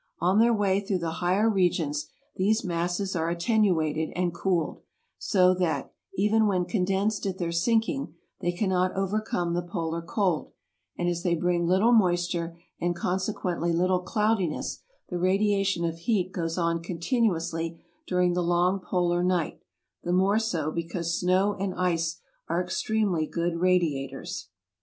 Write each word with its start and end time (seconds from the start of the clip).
On 0.19 0.39
their 0.39 0.51
way 0.51 0.79
through 0.79 0.97
the 0.97 1.17
higher 1.21 1.47
regions 1.47 2.07
these 2.35 2.63
masses 2.63 3.15
are 3.15 3.29
attenuated 3.29 4.09
and 4.15 4.33
cooled, 4.33 4.81
so 5.19 5.53
that, 5.53 5.93
even 6.15 6.47
when 6.47 6.65
condensed 6.65 7.27
at 7.27 7.37
their 7.37 7.51
sinking, 7.51 8.15
they 8.39 8.51
cannot 8.51 8.95
overcome 8.95 9.53
the 9.53 9.61
polar 9.61 10.01
cold; 10.01 10.53
and 10.97 11.07
as 11.07 11.21
they 11.21 11.35
bring 11.35 11.67
little 11.67 11.91
moisture, 11.91 12.57
and 12.79 12.95
consequently 12.95 13.71
little 13.71 13.99
cloudiness, 13.99 14.79
the 15.09 15.19
radiation 15.19 15.85
of 15.85 15.99
heat 15.99 16.31
goes 16.31 16.57
on 16.57 16.81
continuously 16.81 17.79
during 18.07 18.33
the 18.33 18.41
long 18.41 18.79
polar 18.79 19.23
night; 19.23 19.59
the 20.01 20.11
more 20.11 20.39
so 20.39 20.71
because 20.71 21.13
snow 21.15 21.53
and 21.59 21.75
ice 21.75 22.19
are 22.49 22.59
extremely 22.59 23.27
good 23.27 23.57
radiators. 23.57 24.47